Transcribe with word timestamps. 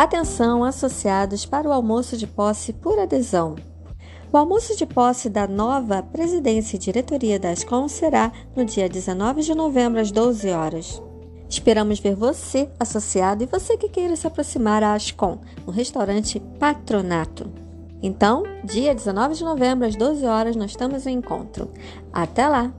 Atenção, 0.00 0.64
associados, 0.64 1.44
para 1.44 1.68
o 1.68 1.72
almoço 1.72 2.16
de 2.16 2.26
posse 2.26 2.72
por 2.72 2.98
adesão. 2.98 3.54
O 4.32 4.36
almoço 4.38 4.74
de 4.74 4.86
posse 4.86 5.28
da 5.28 5.46
nova 5.46 6.02
presidência 6.02 6.76
e 6.76 6.78
diretoria 6.78 7.38
da 7.38 7.50
Ascom 7.50 7.86
será 7.86 8.32
no 8.56 8.64
dia 8.64 8.88
19 8.88 9.42
de 9.42 9.54
novembro, 9.54 10.00
às 10.00 10.10
12 10.10 10.48
horas. 10.48 11.02
Esperamos 11.50 12.00
ver 12.00 12.14
você, 12.14 12.70
associado, 12.80 13.44
e 13.44 13.46
você 13.46 13.76
que 13.76 13.90
queira 13.90 14.16
se 14.16 14.26
aproximar 14.26 14.82
à 14.82 14.94
Ascom, 14.94 15.38
no 15.66 15.70
restaurante 15.70 16.40
Patronato. 16.58 17.52
Então, 18.02 18.44
dia 18.64 18.94
19 18.94 19.34
de 19.34 19.44
novembro, 19.44 19.86
às 19.86 19.96
12 19.96 20.24
horas, 20.24 20.56
nós 20.56 20.70
estamos 20.70 21.06
em 21.06 21.18
encontro. 21.18 21.70
Até 22.10 22.48
lá! 22.48 22.72